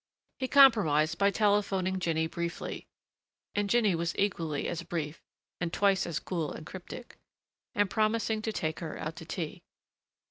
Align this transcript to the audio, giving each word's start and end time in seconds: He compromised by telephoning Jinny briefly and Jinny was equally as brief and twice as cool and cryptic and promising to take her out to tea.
He 0.39 0.47
compromised 0.47 1.19
by 1.19 1.29
telephoning 1.29 1.99
Jinny 1.99 2.25
briefly 2.25 2.87
and 3.53 3.69
Jinny 3.69 3.93
was 3.93 4.17
equally 4.17 4.67
as 4.67 4.81
brief 4.81 5.21
and 5.59 5.71
twice 5.71 6.07
as 6.07 6.17
cool 6.19 6.51
and 6.51 6.65
cryptic 6.65 7.19
and 7.75 7.87
promising 7.87 8.41
to 8.41 8.51
take 8.51 8.79
her 8.79 8.97
out 8.97 9.15
to 9.17 9.25
tea. 9.25 9.61